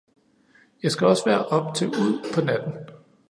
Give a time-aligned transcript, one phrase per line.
[0.83, 2.73] Jeg skal også være oppe til ud på natten